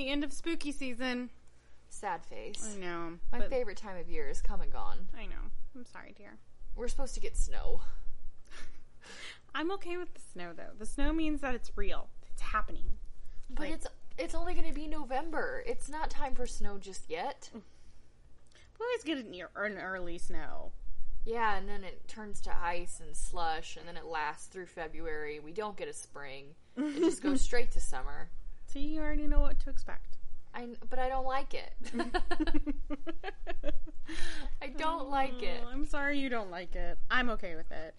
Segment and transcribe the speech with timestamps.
[0.00, 1.28] the end of spooky season.
[1.90, 2.74] Sad face.
[2.74, 3.18] I know.
[3.32, 5.08] My but- favorite time of year is come and gone.
[5.16, 5.50] I know.
[5.74, 6.38] I'm sorry, dear.
[6.74, 7.82] We're supposed to get snow.
[9.54, 10.72] I'm okay with the snow though.
[10.78, 12.08] The snow means that it's real.
[12.32, 12.84] It's happening.
[13.50, 13.86] But Like- it's
[14.18, 15.62] it's only going to be November.
[15.66, 17.50] It's not time for snow just yet.
[17.54, 17.60] Mm.
[18.78, 20.72] We always get an, ear- an early snow.
[21.24, 25.38] Yeah, and then it turns to ice and slush, and then it lasts through February.
[25.40, 26.46] We don't get a spring.
[26.76, 28.30] It just goes straight to summer.
[28.72, 30.16] So you already know what to expect.
[30.54, 31.72] I, but I don't like it.
[34.62, 35.62] I don't like it.
[35.64, 36.98] Oh, I'm sorry you don't like it.
[37.10, 37.94] I'm okay with it.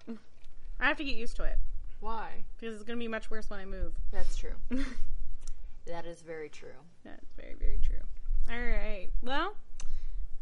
[0.79, 1.57] I have to get used to it
[1.99, 2.43] Why?
[2.59, 3.93] because it's going to be much worse when I move.
[4.11, 4.53] That's true.
[5.87, 6.69] that is very true.
[7.03, 8.01] That's very, very true.
[8.49, 9.09] All right.
[9.21, 9.55] Well,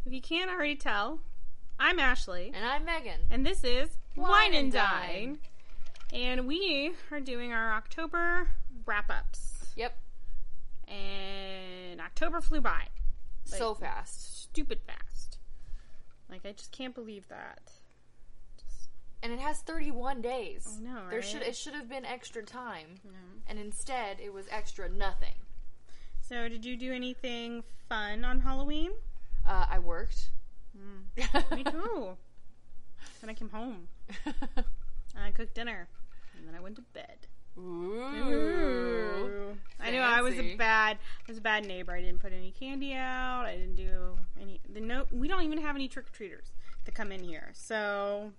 [0.06, 1.20] if you can't already tell,
[1.80, 3.22] I'm Ashley, And I'm Megan.
[3.30, 5.40] and this is Wine and Dine.
[6.12, 6.22] Dine.
[6.22, 8.48] And we are doing our October
[8.86, 9.68] wrap ups.
[9.76, 9.96] Yep.
[10.90, 12.88] And October flew by.
[13.46, 14.44] so fast.
[14.44, 15.38] Stupid fast.
[16.30, 17.72] Like, I just can't believe that.
[18.58, 18.90] Just,
[19.24, 20.78] And it has 31 days.
[20.78, 21.26] I know, There right?
[21.28, 23.00] should it should have been extra time.
[23.48, 25.36] And instead it was extra nothing.
[26.22, 28.92] So, did you do anything fun on Halloween?
[29.48, 30.30] Uh, I worked.
[31.16, 32.16] Me too.
[33.22, 33.88] Then I came home
[34.26, 35.88] and I cooked dinner,
[36.38, 37.28] and then I went to bed.
[37.60, 39.56] Ooh.
[39.82, 41.94] I know I was a bad, I was a bad neighbor.
[41.94, 43.46] I didn't put any candy out.
[43.46, 44.60] I didn't do any.
[44.72, 46.52] The no, we don't even have any trick or treaters
[46.86, 47.50] to come in here.
[47.54, 48.32] So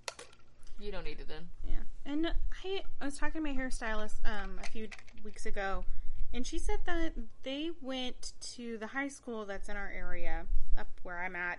[0.79, 1.49] You don't need it then.
[1.67, 2.27] yeah, and
[2.65, 4.89] I, I was talking to my hairstylist um, a few
[5.25, 5.85] weeks ago,
[6.33, 10.45] and she said that they went to the high school that's in our area,
[10.79, 11.59] up where I'm at,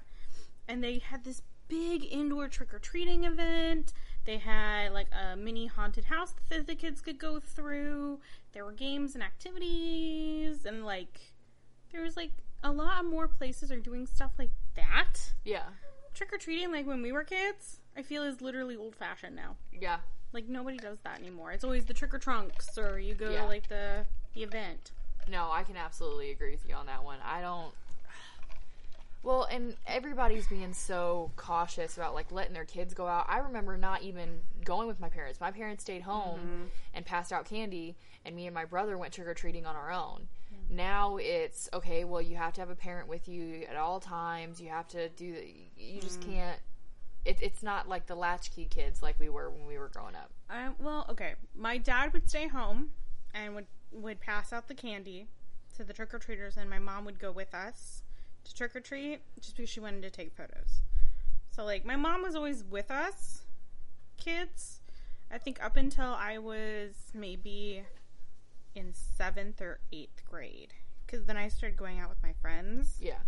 [0.67, 3.93] and they had this big indoor trick or treating event.
[4.25, 8.19] They had like a mini haunted house that the kids could go through.
[8.53, 11.19] There were games and activities, and like
[11.91, 12.31] there was like
[12.63, 15.33] a lot more places are doing stuff like that.
[15.43, 15.63] Yeah.
[16.13, 19.55] Trick or treating, like when we were kids, I feel is literally old fashioned now.
[19.71, 19.97] Yeah.
[20.33, 21.51] Like nobody does that anymore.
[21.51, 23.41] It's always the trick or trunks, or you go Yeah.
[23.41, 24.91] to like the the event.
[25.29, 27.19] No, I can absolutely agree with you on that one.
[27.23, 27.73] I don't.
[29.23, 33.25] Well, and everybody's being so cautious about like letting their kids go out.
[33.29, 35.39] I remember not even going with my parents.
[35.39, 36.63] My parents stayed home mm-hmm.
[36.95, 37.95] and passed out candy,
[38.25, 40.27] and me and my brother went trick or treating on our own.
[40.71, 42.05] Now it's okay.
[42.05, 44.61] Well, you have to have a parent with you at all times.
[44.61, 45.33] You have to do.
[45.33, 46.31] The, you just mm-hmm.
[46.31, 46.59] can't.
[47.25, 50.31] It, it's not like the latchkey kids like we were when we were growing up.
[50.49, 51.35] I, well, okay.
[51.55, 52.91] My dad would stay home
[53.33, 55.27] and would would pass out the candy
[55.75, 58.03] to the trick or treaters, and my mom would go with us
[58.45, 60.81] to trick or treat just because she wanted to take photos.
[61.51, 63.41] So like my mom was always with us,
[64.17, 64.79] kids.
[65.31, 67.83] I think up until I was maybe
[68.75, 70.73] in seventh or eighth grade,
[71.05, 72.97] because then I started going out with my friends.
[72.99, 73.19] Yeah.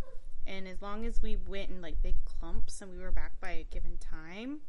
[0.45, 3.51] And as long as we went in like big clumps and we were back by
[3.51, 4.59] a given time,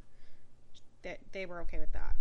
[1.03, 2.15] that they were okay with that.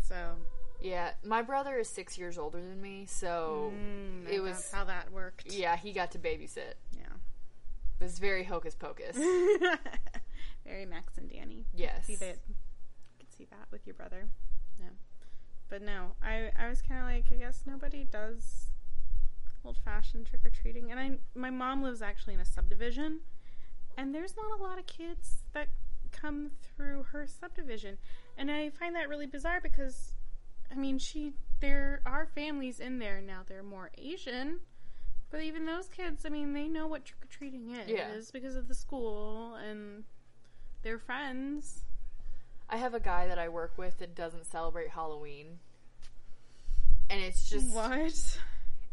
[0.00, 0.36] So
[0.80, 1.10] Yeah.
[1.24, 4.70] My brother is six years older than me, so mm, it was.
[4.72, 5.52] how that worked.
[5.52, 6.74] Yeah, he got to babysit.
[6.92, 7.02] Yeah.
[8.00, 9.16] It was very hocus pocus.
[10.64, 11.64] Very Max and Danny.
[11.74, 12.06] Yes.
[12.06, 12.36] See that?
[12.48, 14.28] I could see that with your brother.
[14.78, 14.90] Yeah.
[15.68, 18.70] But no, I I was kind of like I guess nobody does
[19.64, 23.20] old fashioned trick or treating, and I my mom lives actually in a subdivision,
[23.96, 25.68] and there's not a lot of kids that
[26.12, 27.98] come through her subdivision,
[28.36, 30.12] and I find that really bizarre because,
[30.70, 33.40] I mean, she there are families in there now.
[33.46, 34.60] They're more Asian.
[35.30, 38.08] But even those kids, I mean, they know what trick or treating is Yeah.
[38.32, 40.04] because of the school and
[40.82, 41.84] their friends.
[42.70, 45.58] I have a guy that I work with that doesn't celebrate Halloween.
[47.10, 48.38] And it's just What?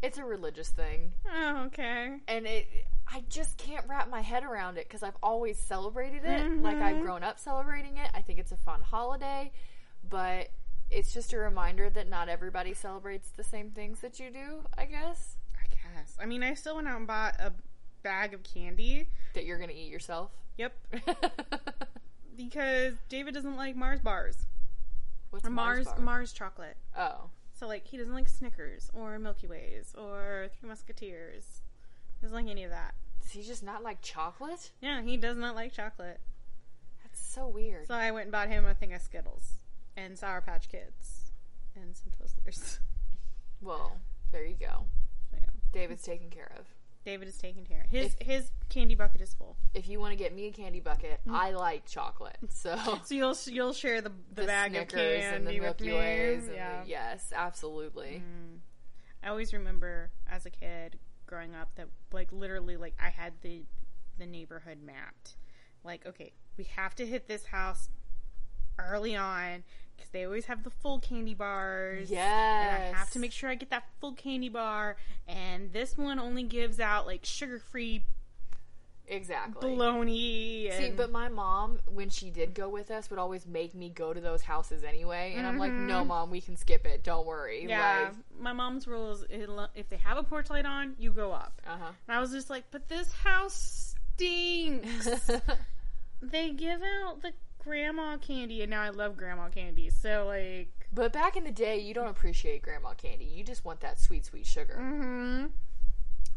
[0.02, 1.12] it's a religious thing.
[1.30, 2.20] Oh, okay.
[2.28, 2.66] And it
[3.08, 6.42] I just can't wrap my head around it cuz I've always celebrated it.
[6.42, 6.62] Mm-hmm.
[6.62, 8.10] Like I've grown up celebrating it.
[8.14, 9.52] I think it's a fun holiday,
[10.08, 10.48] but
[10.90, 14.86] it's just a reminder that not everybody celebrates the same things that you do, I
[14.86, 15.36] guess.
[15.96, 16.16] I guess.
[16.20, 17.52] I mean, I still went out and bought a
[18.02, 19.08] bag of candy.
[19.34, 20.30] That you're going to eat yourself.
[20.58, 20.72] Yep.
[22.36, 24.46] Because David doesn't like Mars bars
[25.30, 25.98] What's or Mars bar?
[26.00, 26.76] Mars chocolate.
[26.96, 27.30] Oh.
[27.58, 31.62] So like he doesn't like Snickers or Milky Ways or Three Musketeers.
[32.14, 32.94] He doesn't like any of that.
[33.22, 34.70] Does he just not like chocolate?
[34.82, 36.20] Yeah, he does not like chocolate.
[37.02, 37.86] That's so weird.
[37.86, 39.54] So I went and bought him a thing of Skittles
[39.96, 41.32] and Sour Patch Kids
[41.74, 42.78] and some Twizzlers.
[43.62, 43.96] Well,
[44.32, 44.84] there you go.
[45.76, 46.66] David's taken care of.
[47.04, 47.90] David is taken care of.
[47.90, 49.56] His his candy bucket is full.
[49.74, 52.38] If you want to get me a candy bucket, I like chocolate.
[52.48, 55.80] So So you'll you'll share the the, the bag Snickers of candy and the with
[55.80, 55.92] Milky.
[55.92, 56.50] Ways.
[56.52, 56.82] Yeah.
[56.82, 58.22] the, yes, absolutely.
[58.24, 58.58] Mm.
[59.22, 63.62] I always remember as a kid growing up that like literally like I had the
[64.18, 65.36] the neighborhood mapped.
[65.84, 67.90] Like, okay, we have to hit this house
[68.78, 69.62] early on
[69.96, 72.10] because they always have the full candy bars.
[72.10, 72.76] Yeah.
[72.86, 74.96] And I have to make sure I get that full candy bar.
[75.26, 78.04] And this one only gives out like sugar free
[79.08, 79.60] Exactly.
[79.60, 80.70] bologna.
[80.72, 84.12] See, but my mom, when she did go with us, would always make me go
[84.12, 85.34] to those houses anyway.
[85.36, 87.04] And I'm like, no, mom, we can skip it.
[87.04, 87.60] Don't worry.
[87.60, 87.68] Mm-hmm.
[87.68, 89.24] yeah, my mom's rule is
[89.74, 91.60] if they have a porch light on, you go up.
[91.66, 95.08] Like, uh And I was just like, but this house stinks.
[96.22, 97.32] they give out the
[97.66, 99.90] grandma candy, and now I love grandma candy.
[99.90, 103.24] So like, but back in the day, you don't appreciate grandma candy.
[103.24, 104.74] You just want that sweet, sweet sugar.
[104.78, 105.46] hmm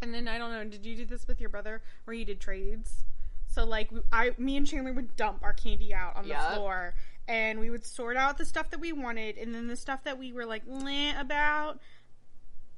[0.02, 0.64] and then I don't know.
[0.64, 3.04] Did you do this with your brother, where you did trades?
[3.48, 6.50] So like, I, me and Chandler would dump our candy out on Yup.
[6.52, 6.94] the floor,
[7.28, 10.18] and we would sort out the stuff that we wanted, and then the stuff that
[10.18, 11.80] we were like meh about,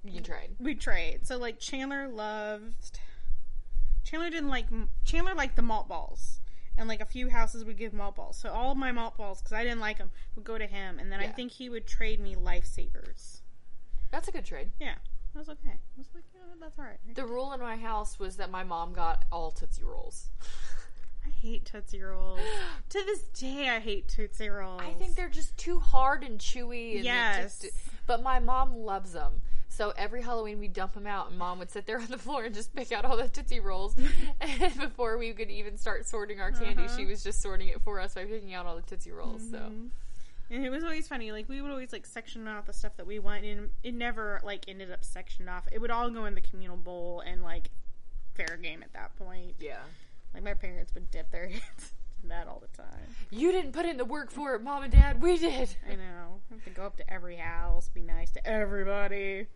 [0.04, 0.56] You trade.
[0.60, 1.28] we trade.
[1.28, 3.00] So like Chandler loved
[4.04, 4.66] Chandler didn't like
[5.06, 6.40] Chandler liked the malt balls.
[6.82, 8.38] And like a few houses would give malt balls.
[8.38, 10.98] So all of my malt balls cuz I didn't like them would go to him
[11.00, 11.32] and then I Yeah.
[11.34, 13.42] think he would trade me lifesavers.
[14.10, 14.72] That's a good trade.
[14.80, 14.96] Yeah.
[15.36, 15.70] I was okay.
[15.70, 16.98] I was like, yeah, that's all right.
[17.16, 20.30] The rule in my house was that my mom got all Tootsie Rolls.
[21.26, 22.40] I hate Tootsie Rolls.
[22.90, 24.82] to this day I hate Tootsie Rolls.
[24.84, 26.96] I think they're just too hard and chewy.
[26.96, 27.60] And Yes.
[27.60, 27.74] Just,
[28.08, 29.42] but my mom loves them.
[29.74, 32.44] So every Halloween we dump them out, and mom would sit there on the floor
[32.44, 33.96] and just pick out all the Tootsie Rolls.
[34.42, 36.98] and before we could even start sorting our candy, Uh-huh.
[36.98, 39.42] she was just sorting it for us by picking out all the Tootsie Rolls.
[39.50, 39.90] So Mhm.
[40.50, 41.32] And it was always funny.
[41.32, 44.42] Like we would always like section off the stuff that we want, and it never
[44.44, 45.66] like ended up sectioned off.
[45.72, 47.70] It would all go in the communal bowl and like
[48.34, 49.56] fair game at that point.
[49.60, 49.80] yeah,
[50.34, 51.94] Like my parents would dip their hands
[52.30, 53.16] that all the time.
[53.30, 55.22] you didn't put in the work for it, mom and dad.
[55.22, 55.76] We did.
[55.90, 56.42] I know.
[56.50, 59.48] I have to go up to every house, be nice to everybody.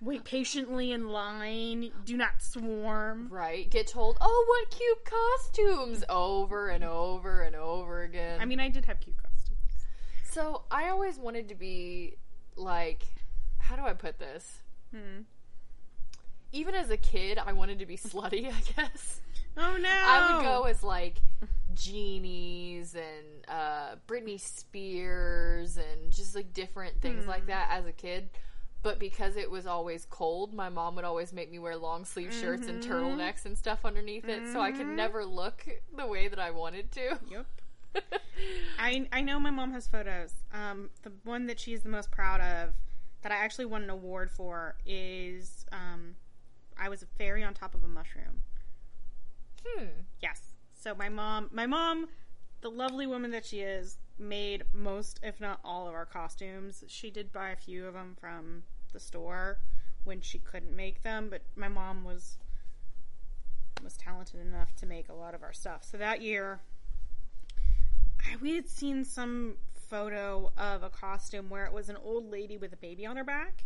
[0.00, 1.90] Wait patiently in line.
[2.04, 3.28] Do not swarm.
[3.30, 3.70] Right?
[3.70, 8.40] Get told, oh, what cute costumes, over and over and over again.
[8.40, 9.58] I mean, I did have cute costumes.
[10.30, 12.16] So I always wanted to be
[12.56, 13.04] like,
[13.58, 14.60] how do I put this?
[14.90, 15.22] Hmm.
[16.52, 18.52] Even as a kid, I wanted to be slutty.
[18.52, 19.20] I guess
[19.56, 19.88] Oh no!
[19.88, 21.20] I would go as like
[21.74, 28.30] genies and uh, Britney Spears and just like different things like that as a kid.
[28.82, 32.34] But because it was always cold, my mom would always make me wear long sleeve
[32.34, 35.66] shirts and turtlenecks and stuff underneath it, so I could never look
[35.96, 37.18] the way that I wanted to.
[37.30, 37.46] Yep.
[38.78, 40.34] I I know my mom has photos.
[40.52, 42.74] Um, the one that she's the most proud of,
[43.22, 46.16] that I actually won an award for, is um,
[46.78, 48.42] I was a fairy on top of a mushroom.
[49.64, 49.86] Hmm.
[50.20, 50.54] Yes.
[50.74, 52.08] So my mom, my mom,
[52.60, 56.84] the lovely woman that she is, made most, if not all, of our costumes.
[56.86, 59.58] She did buy a few of them from the store
[60.04, 62.38] when she couldn't make them, but my mom was
[63.82, 65.84] was talented enough to make a lot of our stuff.
[65.84, 66.60] So that year,
[68.20, 72.56] I, we had seen some photo of a costume where it was an old lady
[72.56, 73.64] with a baby on her back,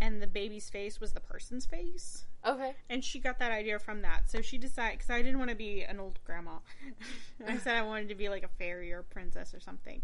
[0.00, 2.72] and the baby's face was the person's face Okay.
[2.88, 4.30] and she got that idea from that.
[4.30, 6.58] So she decided because I didn't want to be an old grandma.
[7.46, 10.00] I said I wanted to be like a fairy or princess or something.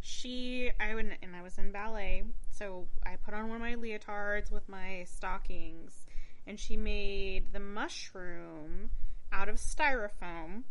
[0.00, 3.74] She, I would, and I was in ballet, so I put on one of my
[3.74, 6.06] leotards with my stockings,
[6.46, 8.90] and she made the mushroom
[9.30, 10.62] out of styrofoam,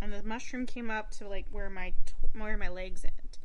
[0.00, 1.92] and the mushroom came up to like where my
[2.32, 3.38] where my legs end,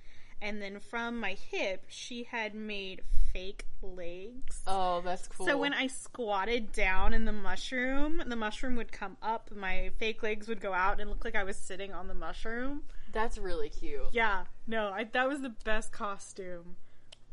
[0.46, 3.02] and then from my hip she had made
[3.34, 4.62] fake legs.
[4.68, 5.48] Oh, that's cool.
[5.48, 10.22] So when I squatted down in the mushroom, the mushroom would come up, my fake
[10.22, 12.84] legs would go out, and look like I was sitting on the mushroom.
[13.12, 14.06] that's really cute.
[14.12, 16.76] Yeah, no, I, that was the best costume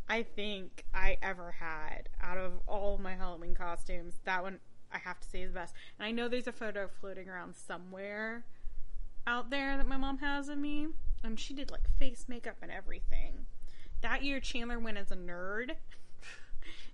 [0.09, 4.21] I think I ever had out of all my Halloween costumes.
[4.25, 4.59] That one
[4.90, 5.75] I have to say is the best.
[5.99, 8.45] And I know there's a photo floating around somewhere
[9.26, 10.88] out there that my mom has of me,
[11.23, 13.47] and she did like face makeup and everything.
[14.00, 15.73] That year, Chandler went as a nerd.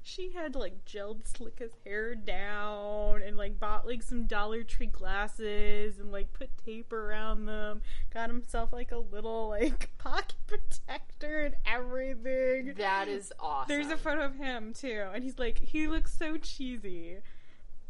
[0.00, 4.86] She had like gelled slick his hair down and like bought like some Dollar Tree
[4.86, 7.82] glasses and like put tape around them.
[8.14, 12.72] Got himself like a little like pocket protector and everything.
[12.78, 13.68] That is awesome.
[13.68, 17.18] There's a photo of him too, and he's like, he looks so cheesy,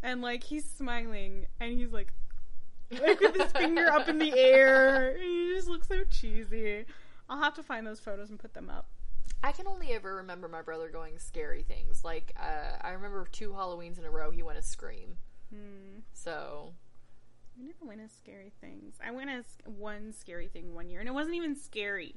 [0.02, 2.12] and like he's smiling, and he's like,
[2.90, 5.16] like with his finger up in the air.
[5.18, 6.84] He just looks so cheesy.
[7.28, 8.86] I'll have to find those photos and put them up.
[9.42, 12.04] I can only ever remember my brother going scary things.
[12.04, 15.18] Like uh, I remember two Halloweens in a row he went as Scream.
[15.50, 16.00] Hmm.
[16.12, 16.72] So
[17.58, 18.96] I never went as scary things.
[19.04, 22.16] I went as one scary thing one year, and it wasn't even scary.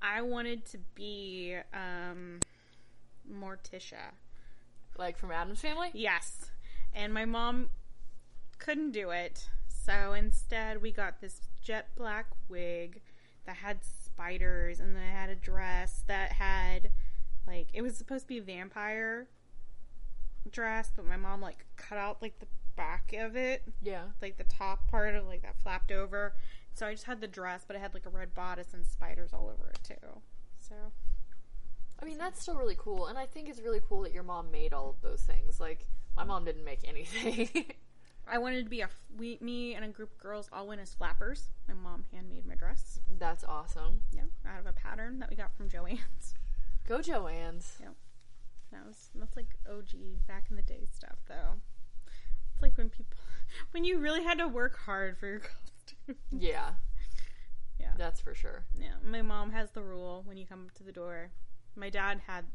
[0.00, 2.40] I wanted to be um,
[3.30, 4.12] Morticia.
[4.96, 5.90] like from Addams Family.
[5.92, 6.50] Yes.
[6.94, 7.68] And my mom
[8.58, 9.48] couldn't do it.
[9.88, 13.00] So instead, we got this jet black wig
[13.46, 16.90] that had spiders and then it had a dress that had
[17.46, 19.28] like it was supposed to be a vampire
[20.50, 24.02] dress, but my mom like cut out like the back of it, Yeah.
[24.20, 26.34] like the top part of like that flapped over.
[26.74, 29.32] So I just had the dress, but it had like a red bodice and spiders
[29.32, 30.08] all over it too.
[30.60, 30.74] So
[32.02, 34.50] I mean, that's still really cool, and I think it's really cool that your mom
[34.50, 35.58] made all of those things.
[35.58, 37.48] Like, my mom didn't make anything.
[38.30, 40.94] I wanted to be a we me and a group of girls all went as
[40.94, 41.50] flappers.
[41.66, 43.00] My mom handmade my dress.
[43.18, 44.02] that's awesome.
[44.12, 46.34] Yeah, out of a pattern that we got from Joann's.
[46.86, 47.78] Go Joann's.
[48.72, 51.54] That was that's like OG back in the day stuff though.
[52.52, 53.16] It's like when people
[53.70, 56.16] when you really had to work hard for your costume.
[56.30, 56.70] Yeah.
[57.80, 57.92] Yeah.
[57.96, 58.64] That's for sure.
[58.78, 61.30] Yeah, my mom has the rule when you come up to the door.
[61.76, 62.46] My dad had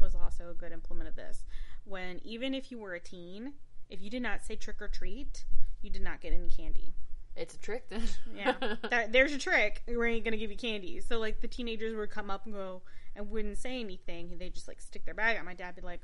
[0.00, 1.44] was also a good implement of this.
[1.84, 3.54] When even if you were a teen,
[3.88, 5.44] if you did not say trick or treat,
[5.82, 6.94] you did not get any candy.
[7.36, 8.02] It's a trick then.
[8.34, 8.54] Yeah,
[8.90, 9.82] that, there's a trick.
[9.86, 11.00] We ain't gonna give you candy.
[11.00, 12.82] So like the teenagers would come up and go
[13.14, 14.36] and wouldn't say anything.
[14.38, 15.44] They'd just like stick their bag out.
[15.44, 16.00] My dad would be like,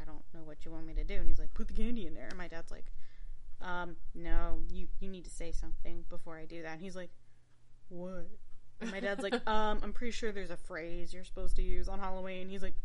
[0.00, 2.06] "I don't know what you want me to do," and he's like, "Put the candy
[2.06, 2.92] in there." And my dad's like,
[3.62, 7.10] "Um, no, you you need to say something before I do that." And he's like,
[7.88, 8.28] "What?"
[8.80, 11.88] And my dad's like, "Um, I'm pretty sure there's a phrase you're supposed to use
[11.88, 12.76] on Halloween." He's like,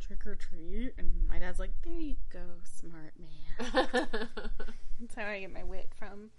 [0.00, 4.28] "Trick or treat," and my dad's like, "There you go, smart man."
[5.00, 6.30] That's how I get my wit from.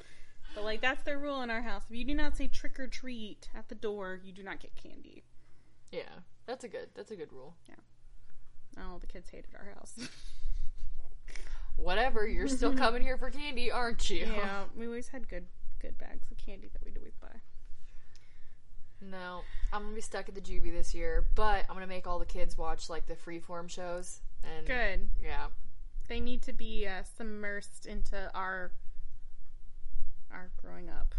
[0.56, 1.84] But like that's their rule in our house.
[1.90, 4.76] If you do not say trick or treat at the door, you do not get
[4.76, 5.24] candy.
[5.92, 6.02] yeah.
[6.50, 6.90] That's a good.
[6.96, 7.54] That's a good rule.
[7.68, 7.76] Yeah.
[8.84, 9.94] All oh, the kids hated our house.
[11.76, 12.28] Whatever.
[12.28, 14.26] You're still coming here for candy, aren't you?
[14.26, 15.46] yeah, we always had good
[15.80, 17.40] good bags of candy that we'd always buy.
[19.02, 19.42] No,
[19.72, 22.26] I'm gonna be stuck at the juvie this year, but I'm gonna make all the
[22.26, 24.22] kids watch like the freeform shows.
[24.44, 25.10] And Good.
[25.22, 25.48] Yeah.
[26.08, 28.72] They need to be uh, submersed into our
[30.32, 31.16] our growing up.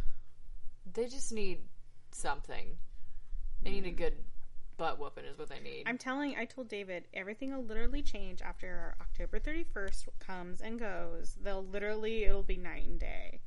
[0.93, 1.61] They just need
[2.13, 2.77] something.
[3.63, 4.15] They need a good
[4.77, 5.85] butt whooping, is what they need.
[5.87, 6.37] I'm telling.
[6.37, 11.37] I told David everything will literally change after October 31st comes and goes.
[11.43, 13.41] They'll literally it'll be night and day.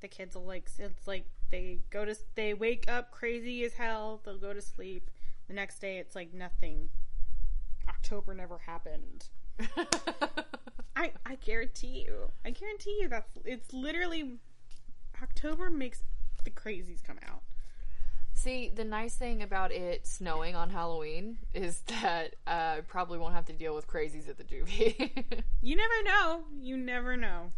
[0.00, 4.20] The kids will like it's like they go to they wake up crazy as hell.
[4.24, 5.10] They'll go to sleep.
[5.46, 6.88] The next day it's like nothing.
[7.88, 9.26] October never happened.
[10.96, 12.30] I I guarantee you.
[12.44, 14.38] I guarantee you that's it's literally
[15.22, 16.02] October makes
[16.44, 17.42] the crazies come out.
[18.34, 23.34] See, the nice thing about it snowing on Halloween is that uh, I probably won't
[23.34, 25.10] have to deal with crazies at the juvie.
[25.60, 26.44] You never know.
[26.60, 27.50] You never know.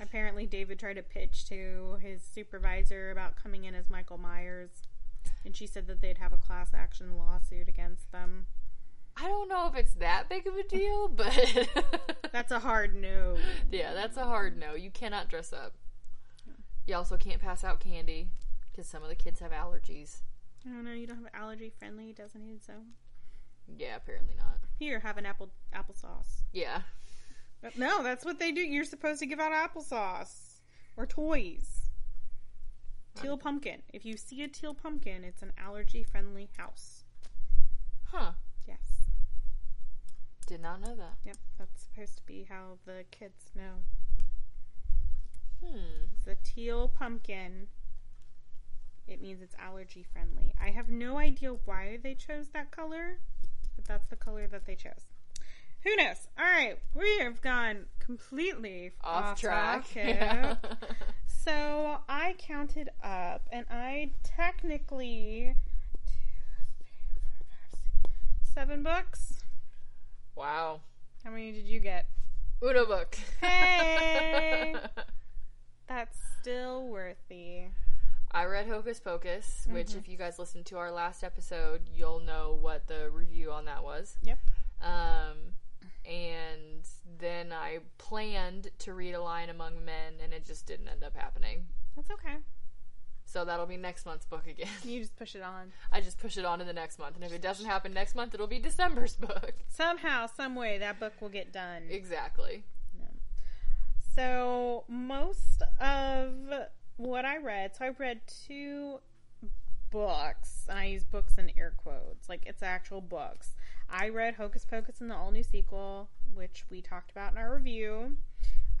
[0.00, 4.70] Apparently, David tried to pitch to his supervisor about coming in as Michael Myers,
[5.44, 8.46] and she said that they'd have a class action lawsuit against them.
[9.16, 11.68] I don't know if it's that big of a deal, but
[12.32, 13.36] That's a hard no.
[13.70, 14.74] yeah, that's a hard no.
[14.74, 15.74] You cannot dress up.
[16.86, 18.30] You also can't pass out candy
[18.70, 20.18] because some of the kids have allergies.
[20.64, 20.92] I don't know.
[20.92, 22.92] You don't have allergy friendly designated zone.
[23.76, 24.58] Yeah, apparently not.
[24.78, 26.42] Here, have an apple applesauce.
[26.52, 26.82] Yeah.
[27.76, 28.60] No, that's what they do.
[28.60, 30.60] You're supposed to give out applesauce
[30.96, 31.90] or toys.
[33.20, 33.82] Teal pumpkin.
[33.92, 37.04] If you see a teal pumpkin, it's an allergy friendly house.
[38.12, 38.32] Huh.
[38.66, 39.10] Yes.
[40.46, 41.16] Did not know that.
[41.24, 41.36] Yep.
[41.58, 43.82] That's supposed to be how the kids know.
[45.64, 46.06] Hmm.
[46.16, 47.66] It's a teal pumpkin.
[49.08, 50.54] It means it's allergy friendly.
[50.62, 53.18] I have no idea why they chose that color,
[53.74, 55.06] but that's the color that they chose.
[55.84, 56.28] Who knows?
[56.38, 59.84] All right, we have gone completely Off, track.
[59.94, 60.56] Yeah.
[61.26, 65.54] so I counted up, and I technically
[68.54, 69.44] seven books.
[70.34, 70.80] wow.
[71.24, 72.06] How many did you get?
[72.62, 73.16] Uno book.
[73.40, 74.74] Hey!
[75.88, 77.64] That's still worthy.
[78.30, 79.98] I read Hocus Pocus, which, Mm-hmm.
[79.98, 83.82] if you guys listened to our last episode, you'll know what the review on that
[83.82, 84.16] was.
[84.22, 84.38] Yep.
[84.82, 85.36] Um,
[86.08, 86.88] and
[87.18, 91.16] then I planned to read A Lion Among Men, and it just didn't end up
[91.16, 91.66] happening.
[91.94, 92.36] That's okay.
[93.26, 94.68] So that'll be next month's book again.
[94.84, 95.72] You just push it on.
[95.92, 98.14] I just push it on to the next month, and if it doesn't happen next
[98.14, 99.52] month, it'll be December's book.
[99.68, 101.82] Somehow, some way, that book will get done.
[101.90, 102.64] Exactly.
[104.14, 106.32] So most of
[106.96, 108.98] what I read, so I read two
[109.90, 113.54] books, and I use books in air quotes, like it's actual books.
[113.90, 117.54] I read Hocus Pocus and the all new sequel, which we talked about in our
[117.54, 118.16] review.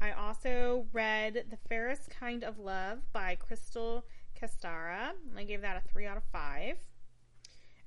[0.00, 4.04] I also read The Fairest Kind of Love by Crystal
[4.40, 5.12] Castara.
[5.36, 6.76] I gave that a three out of five.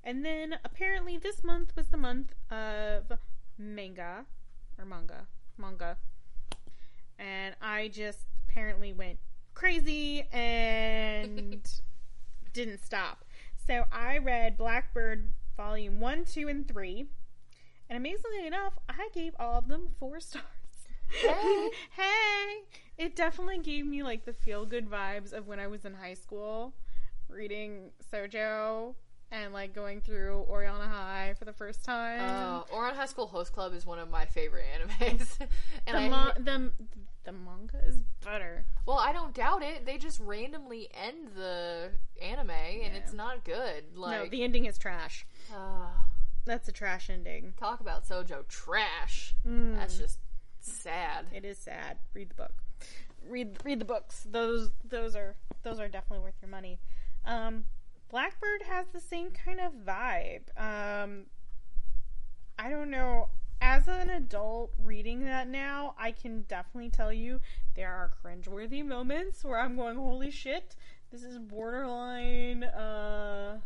[0.04, 3.12] And then apparently this month was the month of
[3.56, 4.26] manga
[4.78, 5.26] or manga.
[5.56, 5.96] manga.
[7.18, 9.18] And I just apparently went
[9.54, 11.62] crazy and
[12.52, 13.24] didn't stop.
[13.66, 17.06] So I read Blackbird volume 1, 2, and 3.
[17.88, 20.44] And amazingly enough, I gave all of them four stars.
[21.08, 21.70] Hey.
[21.90, 22.62] hey!
[22.96, 26.14] It definitely gave me like the feel good vibes of when I was in high
[26.14, 26.74] school
[27.28, 28.94] reading shojo
[29.30, 32.20] and like going through Ouran High for the first time.
[32.20, 35.38] Uh, Ouran High School Host Club is one of my favorite animes,
[35.86, 36.70] and the, I ma- the,
[37.24, 38.64] the manga is better.
[38.86, 39.86] well, I don't doubt it.
[39.86, 42.98] They just randomly end the anime, and Yeah.
[42.98, 43.84] it's not good.
[43.96, 45.26] no, the ending is trash.
[45.52, 46.06] ah,
[46.44, 47.54] That's a trash ending.
[47.58, 49.34] talk about shojo trash.
[49.46, 49.76] Mm.
[49.76, 50.18] That's just
[50.60, 51.26] sad.
[51.32, 51.98] It is sad.
[52.14, 52.54] Read the book.
[53.28, 54.26] Read read the books.
[54.28, 56.80] Those those are those are definitely worth your money.
[57.24, 57.66] Um,
[58.10, 60.42] Blackbird has the same kind of vibe.
[60.56, 61.26] Um,
[62.58, 63.28] I don't know.
[63.64, 67.40] As an adult reading that now, I can definitely tell you
[67.76, 70.74] there are cringeworthy moments where I'm going, "Holy shit,
[71.12, 73.60] this is borderline uh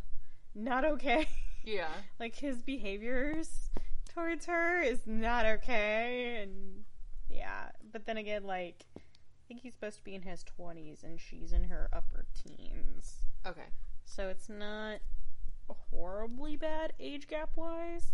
[0.54, 1.26] not okay."
[1.64, 1.88] Yeah.
[2.20, 3.70] like his behaviors
[4.14, 6.84] towards her is not okay and
[7.28, 9.00] yeah but then again like i
[9.48, 13.66] think he's supposed to be in his 20s and she's in her upper teens Okay.
[14.04, 14.98] so it's not
[15.90, 18.12] horribly bad age gap wise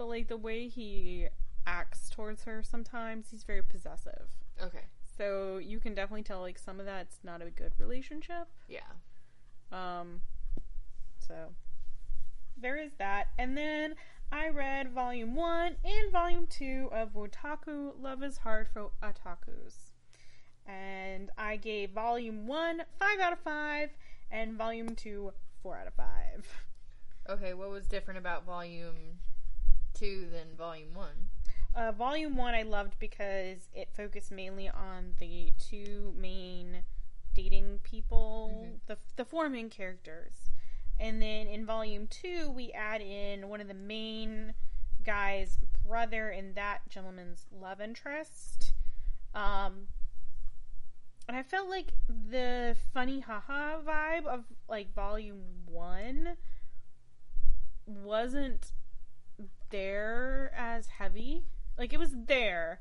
[0.00, 1.26] but like the way he
[1.66, 4.28] acts towards her sometimes he's very possessive
[4.62, 4.84] Okay.
[5.18, 8.80] so you can definitely tell like some of that's not a good relationship Yeah.
[9.70, 10.22] um,
[11.18, 11.34] so
[12.56, 13.28] there is that.
[13.38, 13.94] And then
[14.32, 19.92] I read volume one and volume two of Otaku Love is Hard for Otakus.
[20.66, 23.90] And I gave volume one five out of five
[24.30, 26.46] and volume two four out of five.
[27.30, 27.54] Okay.
[27.54, 29.20] What was different about volume
[30.00, 31.28] two than volume one?
[31.74, 36.84] Uh, volume one I loved because it focused mainly on the two main
[37.34, 38.86] dating people, Mhm.
[38.86, 40.50] the the four main characters,
[40.98, 44.54] and then in volume two we add in one of the main
[45.04, 48.72] guy's brother and that gentleman's love interest.
[49.32, 49.88] Um,
[51.28, 56.36] and I felt like the funny haha vibe of like volume one
[57.86, 58.72] wasn't
[59.70, 61.44] there as heavy.
[61.78, 62.80] Like it was there,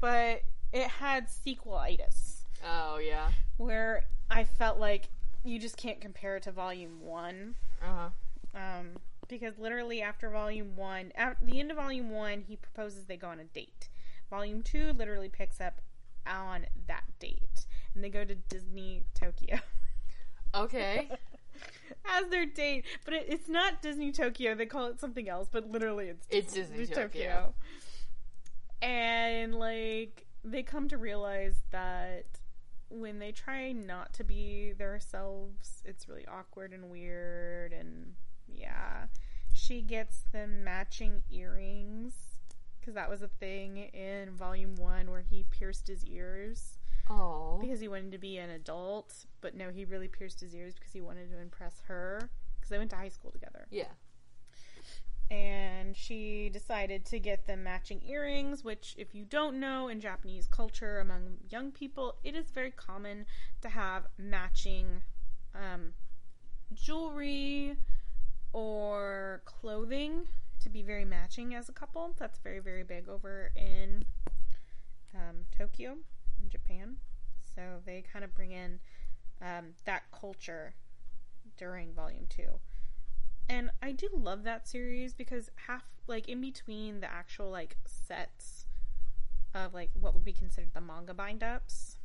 [0.00, 3.30] but it had sequelitis Oh yeah.
[3.56, 5.08] where I felt like
[5.44, 7.54] you just can't compare it to volume one.
[7.82, 7.86] Uh
[8.54, 8.58] huh.
[8.58, 8.90] Um,
[9.28, 13.28] because literally after volume one, at the end of volume one, he proposes they go
[13.28, 13.88] on a date.
[14.30, 15.80] Volume two literally picks up
[16.26, 19.58] on that date, and they go to Disney Tokyo
[20.54, 21.08] Okay.
[22.18, 22.84] as their date.
[23.04, 25.48] But it, it's not Disney Tokyo; they call it something else.
[25.50, 27.54] But literally, it's It's Disney Tokyo.
[28.82, 32.24] And like they come to realize that
[32.88, 37.72] when they try not to be themselves, it's really awkward and weird.
[37.72, 38.14] And
[38.48, 39.06] yeah,
[39.52, 42.14] she gets them matching earrings
[42.80, 46.79] because that was a thing in volume one where he pierced his ears
[47.10, 47.58] Oh.
[47.60, 49.12] because he wanted to be an adult.
[49.40, 52.78] But no, he really pierced his ears because he wanted to impress her because they
[52.78, 53.88] went to high school together Yeah.
[55.30, 60.46] and she decided to get them matching earrings, which, if you don't know, in Japanese
[60.46, 63.26] culture among young people, it is very common
[63.62, 65.02] to have matching
[65.54, 65.94] um,
[66.74, 67.76] jewelry
[68.52, 70.26] or clothing
[70.60, 72.14] to be very matching as a couple.
[72.18, 74.04] That's very, very big over in
[75.14, 75.96] um, Tokyo,
[76.50, 76.96] Japan.
[77.54, 78.80] So they kind of bring in
[79.42, 80.74] um, that culture
[81.56, 82.60] during volume two
[83.50, 88.64] and I do love that series because half like in between the actual like sets
[89.54, 91.96] of like what would be considered the manga bind ups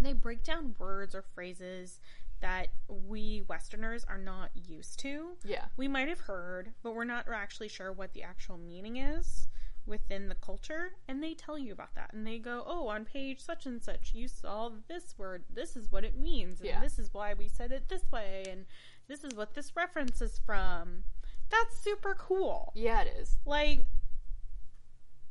[0.00, 2.00] they break down words or phrases
[2.40, 5.66] that we westerners are not used to Yeah.
[5.76, 9.48] we might have heard but we're not actually sure what the actual meaning is
[9.88, 12.12] within the culture and they tell you about that.
[12.12, 15.44] And they go oh on page such and such you saw this word.
[15.52, 16.80] This is what it means and Yeah.
[16.80, 18.66] this is why we said it this way and
[19.08, 21.04] this is what this reference is from.
[21.50, 22.72] That's super cool.
[22.74, 23.38] Yeah, it is.
[23.46, 23.86] like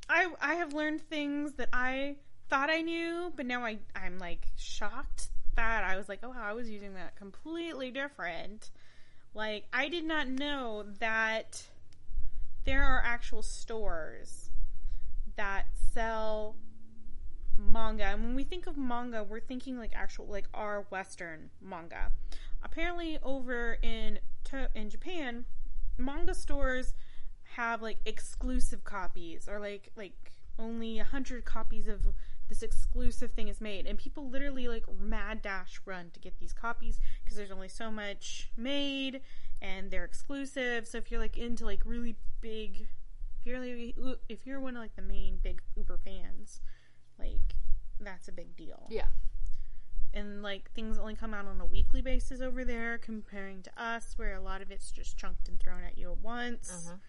[0.09, 2.15] i i have learned things that i
[2.49, 6.53] thought i knew but now i i'm like shocked that i was like oh i
[6.53, 8.69] was using that completely different.
[9.33, 11.61] Like i did not know that
[12.65, 14.46] there are actual stores
[15.37, 16.55] that sell
[17.57, 18.03] manga.
[18.03, 22.11] And when we think of manga we're thinking like actual like our western manga.
[22.63, 24.19] Apparently over in
[24.75, 25.43] in japan
[25.97, 26.93] manga stores
[27.55, 32.07] have like exclusive copies or like like only a hundred copies of
[32.49, 36.53] this exclusive thing is made, and people literally like mad dash run to get these
[36.53, 39.21] copies because there's only so much made,
[39.61, 40.87] and they're exclusive.
[40.87, 42.87] So if you're like into like really big,
[43.47, 46.61] you're if you're one of like the main big Uber fans,
[47.17, 47.55] like
[47.99, 49.07] that's a big deal Yeah.
[50.13, 54.13] and like things only come out on a weekly basis over there comparing to us
[54.17, 56.99] where a lot of it's just chunked and thrown at you at once Mhm.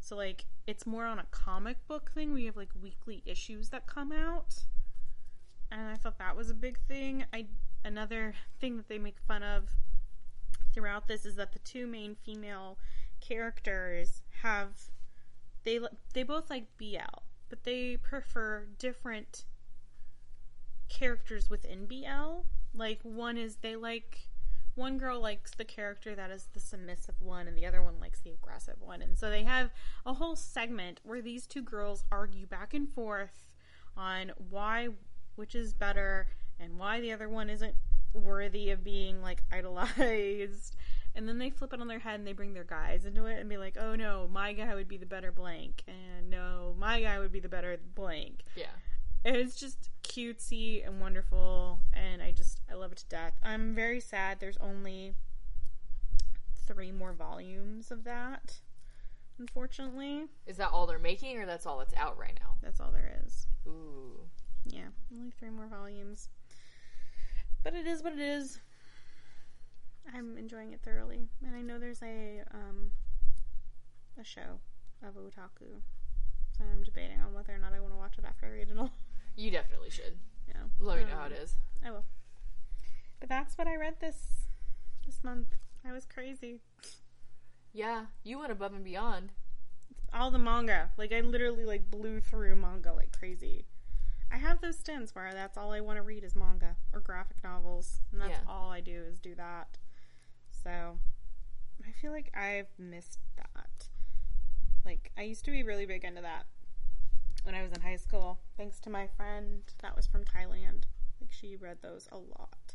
[0.00, 3.86] so like it's more on a comic book thing we have like weekly issues that
[3.86, 4.64] come out
[5.70, 7.46] and i thought that was a big thing i
[7.84, 9.68] another thing that they make fun of
[10.72, 12.78] throughout this is that the two main female
[13.20, 14.70] characters have
[15.64, 15.80] they
[16.14, 19.44] they both like BL, but they prefer different
[20.88, 22.46] characters within BL.
[22.74, 24.28] Like one is they like
[24.74, 28.20] one girl likes the character that is the submissive one and the other one likes
[28.20, 29.02] the aggressive one.
[29.02, 29.70] And so they have
[30.06, 33.54] a whole segment where these two girls argue back and forth
[33.96, 34.88] on why
[35.34, 36.28] which is better
[36.60, 37.74] and why the other one isn't
[38.12, 40.76] worthy of being like idolized.
[41.14, 43.40] And then they flip it on their head and they bring their guys into it
[43.40, 47.00] and be like, "Oh no, my guy would be the better blank." And no, my
[47.02, 48.44] guy would be the better blank.
[48.54, 48.66] Yeah.
[49.24, 53.34] And it's just cutesy and wonderful and I just I love it to death.
[53.42, 55.14] I'm very sad there's only
[56.66, 58.60] 3 more volumes of that.
[59.38, 62.56] Unfortunately, Is that all they're making, or that's all that's out right now?
[62.62, 63.46] that's all there is.
[63.66, 64.20] Ooh.
[64.64, 66.28] Yeah, only 3 more volumes.
[67.62, 68.60] But it is what it is.
[70.14, 71.28] I'm enjoying it thoroughly.
[71.44, 72.92] And I know there's a um
[74.20, 74.60] a show
[75.06, 75.80] of otaku.
[76.56, 78.68] So I'm debating on whether or not I want to watch it after I read
[78.70, 78.90] it all.
[79.36, 80.18] You definitely should.
[80.48, 80.62] Yeah.
[80.80, 81.54] Let me know Um, how it is.
[81.84, 82.04] I will.
[83.20, 84.48] But that's what I read this
[85.06, 85.54] this month.
[85.86, 86.60] I was crazy.
[87.72, 89.30] Yeah, you went above and beyond.
[90.12, 90.90] All the manga.
[90.96, 93.66] Like I literally like blew through manga like crazy.
[94.32, 97.36] I have those stints where that's all I want to read is manga or graphic
[97.44, 98.00] novels.
[98.12, 98.50] And that's Yeah.
[98.52, 99.78] all I do is do that.
[100.62, 100.98] So
[101.86, 103.88] I feel like I've missed that.
[104.84, 106.46] Like I used to be really big into that
[107.44, 110.84] when I was in high school, thanks to my friend that was from Thailand.
[111.20, 112.74] Like she read those a lot.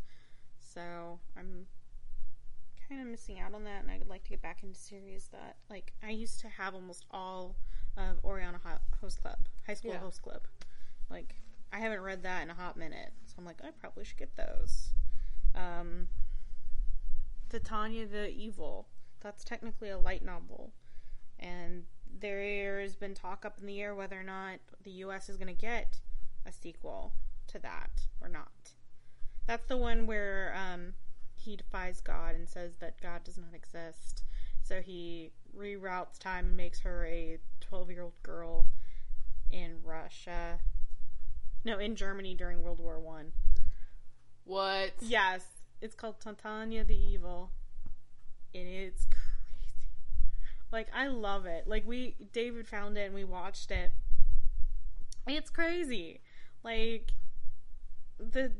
[0.59, 1.67] So I'm
[2.87, 5.29] kind of missing out on that and I would like to get back into series
[5.31, 7.55] that like I used to have almost all
[7.97, 8.55] of Ouran
[9.01, 9.99] Host Club, High School Yeah.
[9.99, 10.41] Host Club.
[11.09, 11.35] Like
[11.71, 13.11] I haven't read that in a hot minute.
[13.25, 14.89] So I'm like I probably should get those.
[15.55, 16.07] Um
[17.59, 18.87] Tanya the Evil.
[19.21, 20.73] That's technically a light novel.
[21.39, 21.83] And
[22.19, 25.59] there's been talk up in the air whether or not the US is going to
[25.59, 25.99] get
[26.45, 27.13] a sequel
[27.47, 28.71] to that or not.
[29.47, 30.93] That's the one where um,
[31.35, 34.23] he defies God and says that God does not exist.
[34.63, 38.67] So he reroutes time and makes her a 12 year old girl
[39.51, 40.59] in Russia.
[41.65, 43.31] No, in Germany during World War One.
[44.45, 44.91] What?
[45.01, 45.45] Yes,
[45.83, 47.51] it's called Tanya the Evil,
[48.55, 49.89] and it's crazy.
[50.71, 51.67] Like I love it.
[51.67, 53.91] Like we, David found it and we watched it.
[55.27, 56.21] It's crazy.
[56.63, 57.11] Like
[58.17, 58.53] the,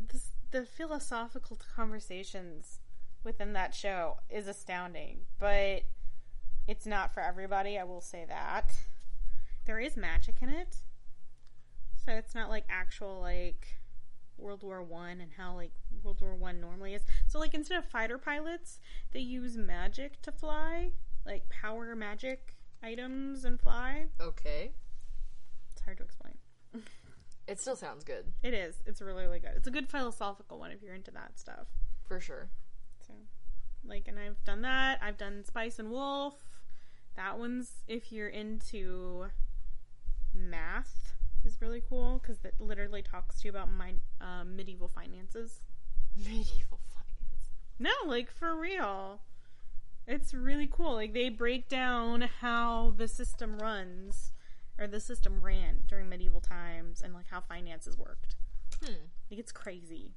[0.52, 2.82] the philosophical conversations
[3.24, 5.84] within that show is astounding, but
[6.68, 7.80] it's not for everybody.
[7.80, 8.70] I will say that
[9.66, 10.76] there is magic in it,
[12.06, 13.80] so it's not like actual like
[14.44, 15.72] World War One and how like
[16.04, 17.02] World War One normally is.
[17.28, 18.80] So like instead of fighter pilots,
[19.12, 20.92] they use magic to fly,
[21.26, 24.08] like power magic items and fly.
[24.20, 24.74] Okay.
[25.72, 26.34] It's hard to explain.
[27.46, 28.82] It still sounds good, It is.
[28.86, 29.52] It's really really good.
[29.58, 31.68] It's a good philosophical one if you're into that stuff.
[32.08, 32.48] for sure.
[33.06, 33.14] So,
[33.86, 35.00] like, and I've done that.
[35.02, 36.36] I've done Spice and Wolf.
[37.18, 39.26] That one's if you're into
[40.34, 41.13] math
[41.46, 45.62] is really cool because it literally talks to you about my um, medieval finances.
[46.18, 47.50] Medieval finance.
[47.80, 49.22] No, like for real.
[50.08, 50.94] It's really cool.
[50.96, 54.32] Like they break down how the system runs
[54.80, 58.36] or the system ran during medieval times and like how finances worked.
[58.84, 58.92] Hmm.
[59.32, 60.12] Like it's crazy.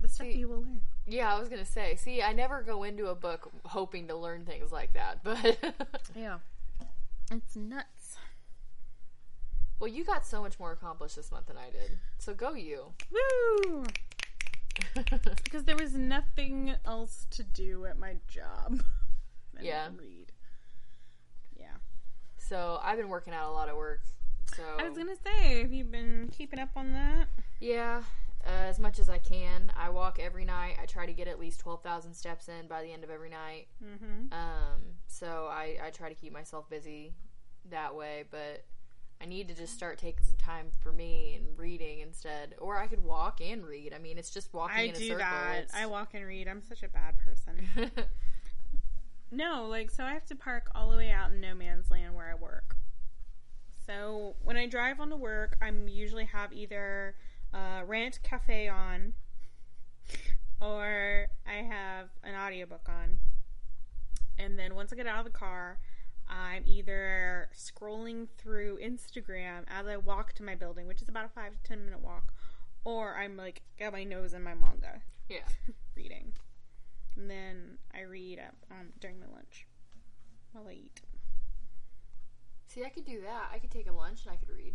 [0.00, 0.80] The stuff See- you will learn.
[1.06, 1.96] Yeah, I was gonna say.
[1.96, 5.58] See, I never go into a book hoping to learn things like that, but
[6.16, 6.38] Yeah.
[7.30, 8.03] It's nuts.
[9.84, 11.98] Well, you got so much more accomplished this month than I did.
[12.16, 12.94] So go you.
[13.12, 13.84] Woo!
[15.44, 18.82] Because there was nothing else to do at my job.
[19.60, 19.88] Yeah.
[19.96, 20.32] Read.
[21.56, 21.76] Yeah.
[22.38, 24.00] so I've been working out a lot of work.
[24.56, 27.28] So I was gonna say, have you been keeping up on that?
[27.60, 28.02] yeah,
[28.44, 29.70] uh, as much as I can.
[29.76, 30.76] I walk every night.
[30.82, 33.30] I try to get at least twelve thousand steps in by the end of every
[33.30, 33.68] night.
[33.80, 34.32] Mm-hmm.
[34.32, 37.14] Um, so I, I try to keep myself busy
[37.70, 38.64] that way, but
[39.24, 42.54] I need to just start taking some time for me and reading instead.
[42.58, 43.94] Or I could walk and read.
[43.94, 45.18] I mean, it's just walking I in a do circle.
[45.20, 45.56] that.
[45.62, 46.46] It's- I walk and read.
[46.46, 47.90] I'm such a bad person.
[49.30, 52.14] no, like so I have to park all the way out in no man's land
[52.14, 52.76] where I work.
[53.86, 57.14] So when I drive on to work, I'm usually have either
[57.54, 59.14] uh, rant cafe on
[60.60, 63.20] or I have an audiobook on.
[64.38, 65.78] And then once I get out of the car,
[66.28, 71.28] I'm either scrolling through Instagram as I walk to my building, which is about a
[71.28, 72.32] five to ten minute walk,
[72.84, 75.38] or I'm like got my nose in my manga yeah.
[75.96, 76.32] reading.
[77.16, 79.66] And then I read um, during my lunch
[80.52, 81.00] while I eat.
[82.66, 83.50] See, I could do that.
[83.52, 84.74] I could take a lunch and I could read.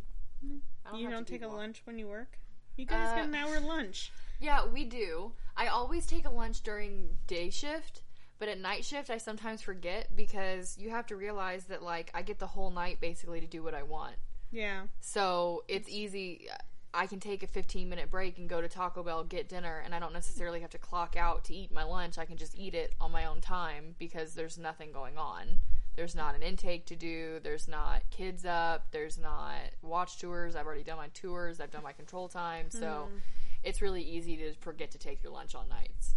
[0.85, 1.57] I you have don't take do a one.
[1.57, 2.37] lunch when you work?
[2.77, 4.11] You guys Uh, get an hour lunch.
[4.41, 5.33] Yeah, we do.
[5.57, 8.03] I always take a lunch during day shift,
[8.39, 12.21] but at night shift I sometimes forget because you have to realize that like I
[12.21, 14.15] get the whole night basically to do what I want.
[14.51, 14.83] Yeah.
[15.01, 16.47] So it's easy.
[16.93, 19.93] I can take a 15 minute break and go to Taco Bell, get dinner, and
[19.93, 22.17] I don't necessarily have to clock out to eat my lunch.
[22.17, 25.59] I can just eat it on my own time because there's nothing going on.
[25.95, 27.39] There's not an intake to do.
[27.43, 28.87] There's not kids up.
[28.91, 30.55] There's not watch tours.
[30.55, 31.59] I've already done my tours.
[31.59, 32.67] I've done my control time.
[32.69, 33.17] So mm-hmm.
[33.63, 36.15] it's really easy to forget to take your lunch on nights.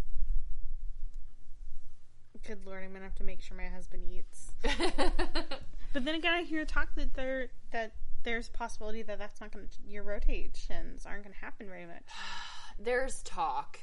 [2.46, 4.52] Good lord, I'm gonna have to make sure my husband eats.
[5.92, 7.92] But then again, I hear talk that there that
[8.24, 12.02] there's a possibility that that's not gonna your rotations aren't gonna happen very much.
[12.78, 13.78] There's talk.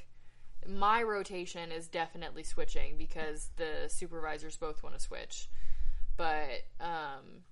[0.67, 5.49] My rotation is definitely switching because the supervisors both want to switch.
[6.17, 7.43] But um,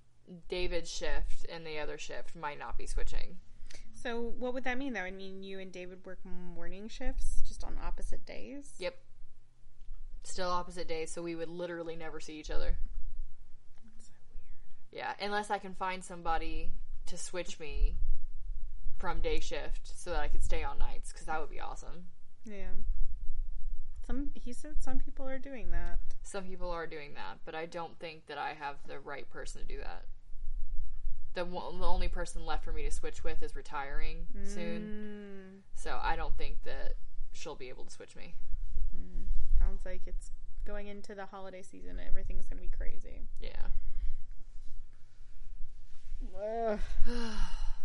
[0.48, 3.38] David's shift and the other shift might not be switching.
[3.94, 5.02] So what would that mean though?
[5.02, 8.72] I mean, you and David work morning shifts just on opposite days.
[8.78, 8.96] Yep.
[10.24, 12.76] Still opposite days, so we would literally never see each other.
[13.96, 14.12] That's so
[14.92, 15.16] weird.
[15.18, 16.70] Yeah, unless I can find somebody
[17.06, 17.96] to switch me
[18.98, 22.06] from day shift so that I could stay on nights, because that would be awesome.
[22.44, 22.72] Yeah.
[24.06, 25.98] Some he said some people are doing that.
[26.22, 29.60] Some people are doing that, but I don't think that I have the right person
[29.62, 30.04] to do that.
[31.34, 35.80] The, one, the only person left for me to switch with is retiring soon, Mm,
[35.80, 36.94] so I don't think that
[37.32, 38.34] she'll be able to switch me.
[39.68, 40.30] Sounds like it's
[40.66, 41.98] going into the holiday season.
[42.06, 43.26] Everything's gonna be crazy.
[43.40, 43.68] Yeah.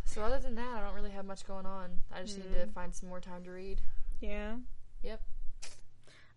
[0.06, 1.89] So other than that, I don't really have much going on.
[2.12, 2.72] I just need to mm-hmm.
[2.72, 3.82] find some more time to read.
[4.19, 4.58] Yeah.
[5.02, 5.22] Yep.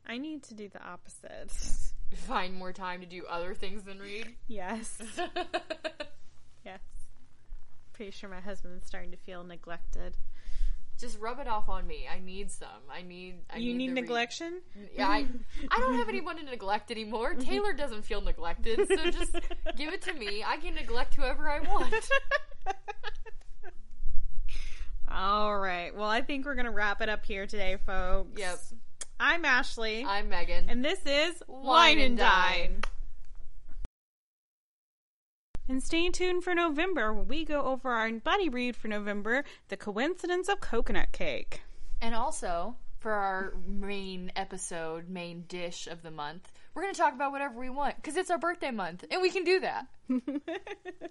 [0.07, 1.51] I need to do the opposite.
[2.27, 4.35] Find more time to do other things than read.
[4.49, 4.97] yes.
[6.65, 6.81] Yes.
[7.93, 10.17] Pretty sure my husband's starting to feel neglected.
[10.99, 12.07] Just rub it off on me.
[12.11, 12.69] I need some.
[12.91, 13.35] I need.
[13.53, 14.09] I you need read.
[14.09, 14.61] neglection?
[14.97, 15.27] Yeah, I,
[15.71, 17.35] I don't have anyone to neglect anymore.
[17.35, 19.35] Taylor doesn't feel neglected, so just
[19.77, 20.43] give it to me.
[20.47, 21.93] I can neglect whoever I want.
[25.11, 25.95] All right.
[25.95, 28.39] Well, I think we're going to wrap it up here today, folks.
[28.39, 28.59] Yep.
[29.21, 30.05] I'm Ashley.
[30.05, 30.69] I'm Megan.
[30.69, 32.81] and this is Wine and Dine.
[35.69, 39.77] And stay tuned for November where we go over our buddy read for November, The
[39.77, 41.63] Coincidence of Coconut Cake.
[42.01, 47.15] And also, for our main episode, main dish of the month, we're going to talk
[47.15, 49.87] about whatever we want because it's our birthday month and we can do that.